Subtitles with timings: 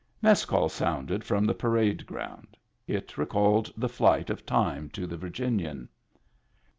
[0.19, 2.57] Mess call sounded from the parade ground.
[2.87, 5.89] It recalled the flight of time to the Virginian.